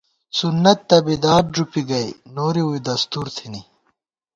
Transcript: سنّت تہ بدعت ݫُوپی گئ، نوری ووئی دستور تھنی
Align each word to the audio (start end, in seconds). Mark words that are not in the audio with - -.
سنّت 0.37 0.79
تہ 0.87 0.97
بدعت 1.05 1.45
ݫُوپی 1.53 1.81
گئ، 1.89 2.07
نوری 2.35 2.63
ووئی 2.65 2.79
دستور 2.87 3.27
تھنی 3.35 3.61